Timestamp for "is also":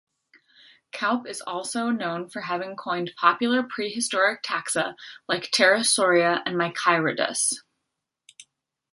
1.27-1.91